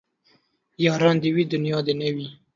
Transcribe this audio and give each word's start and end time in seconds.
ياران 0.85 1.15
دي 1.21 1.29
وي 1.35 1.43
دونيا 1.51 1.79
دي 1.85 1.93
نه 1.99 2.07
وي 2.15 2.27